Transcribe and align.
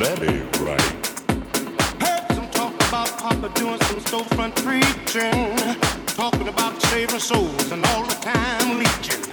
that 0.00 0.22
ain't. 0.22 0.56
Heard 2.02 2.34
some 2.34 2.50
talk 2.50 2.74
about 2.88 3.08
Papa 3.18 3.50
doing 3.54 3.78
some 3.82 4.00
storefront 4.00 4.56
preaching, 4.64 5.76
talking 6.06 6.48
about 6.48 6.80
saving 6.82 7.18
souls 7.20 7.70
and 7.70 7.84
all 7.84 8.04
the 8.04 8.14
time 8.14 8.78
leeching. 8.78 9.29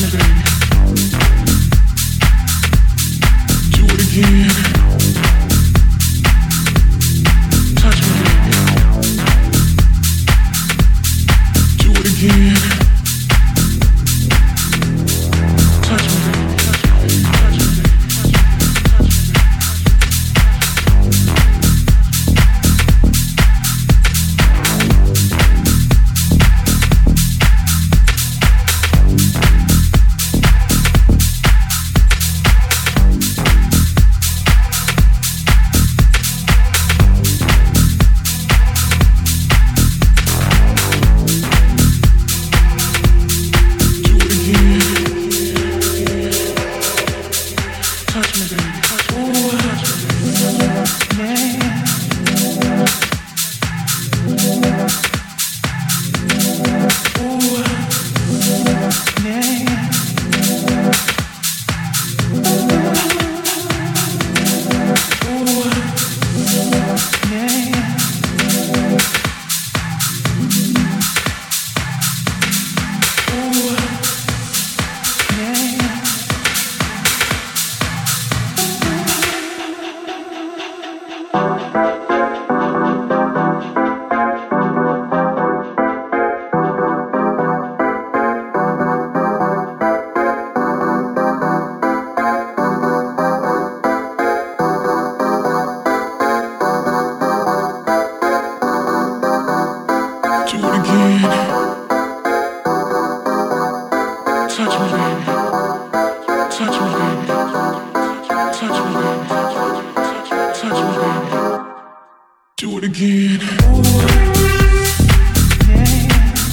Misery. 0.00 0.43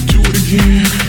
Do 0.06 0.20
it 0.20 0.36
again. 0.36 1.01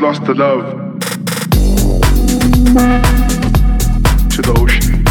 Lost 0.00 0.24
the 0.24 0.34
love 0.34 0.64
to 4.30 4.40
the 4.40 4.52
ocean. 4.56 5.04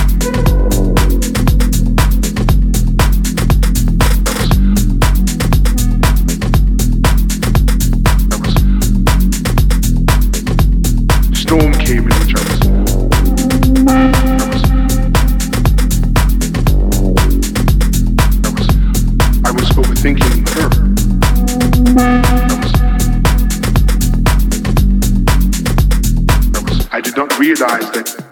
Storm 11.35 11.73
came 11.73 11.99
in 11.99 12.13
which 12.19 12.33
I. 12.35 12.39
I 19.45 19.51
was 19.51 19.69
overthinking 19.69 20.48
realize 27.39 27.89
that 27.91 28.28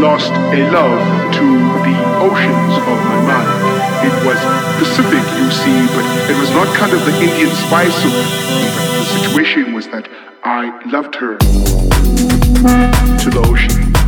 lost 0.00 0.32
a 0.32 0.70
love 0.72 1.34
to 1.34 1.46
the 1.84 1.96
oceans 2.24 2.74
of 2.88 2.96
my 3.04 3.20
mind. 3.28 3.48
It 4.00 4.14
was 4.24 4.38
Pacific, 4.78 5.22
you 5.38 5.50
see, 5.50 5.86
but 5.94 6.04
it 6.30 6.40
was 6.40 6.48
not 6.52 6.74
kind 6.74 6.92
of 6.92 7.04
the 7.04 7.12
Indian 7.20 7.50
spice 7.54 8.04
of 8.06 8.12
the 8.12 9.04
situation 9.04 9.74
was 9.74 9.88
that 9.88 10.08
I 10.42 10.70
loved 10.86 11.14
her 11.16 11.36
to 11.36 13.30
the 13.30 13.42
ocean. 13.46 13.99